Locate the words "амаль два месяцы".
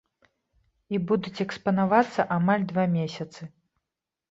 2.39-3.41